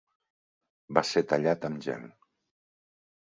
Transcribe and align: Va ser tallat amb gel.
Va 0.97 1.03
ser 1.09 1.23
tallat 1.33 1.67
amb 1.69 1.85
gel. 1.87 2.09